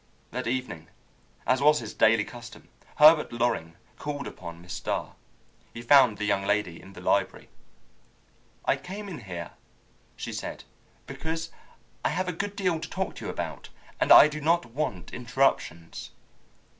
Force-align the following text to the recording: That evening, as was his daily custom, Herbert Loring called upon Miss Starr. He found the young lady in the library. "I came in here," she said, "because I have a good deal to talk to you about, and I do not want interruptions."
That 0.31 0.47
evening, 0.47 0.87
as 1.45 1.61
was 1.61 1.77
his 1.77 1.93
daily 1.93 2.23
custom, 2.23 2.69
Herbert 2.95 3.31
Loring 3.31 3.75
called 3.99 4.25
upon 4.25 4.59
Miss 4.59 4.73
Starr. 4.73 5.13
He 5.75 5.83
found 5.83 6.17
the 6.17 6.25
young 6.25 6.43
lady 6.43 6.81
in 6.81 6.93
the 6.93 7.01
library. 7.01 7.49
"I 8.65 8.77
came 8.77 9.07
in 9.07 9.19
here," 9.25 9.51
she 10.15 10.33
said, 10.33 10.63
"because 11.05 11.51
I 12.03 12.09
have 12.09 12.27
a 12.27 12.33
good 12.33 12.55
deal 12.55 12.79
to 12.79 12.89
talk 12.89 13.13
to 13.17 13.25
you 13.25 13.29
about, 13.29 13.69
and 13.99 14.11
I 14.11 14.27
do 14.27 14.41
not 14.41 14.65
want 14.65 15.13
interruptions." 15.13 16.09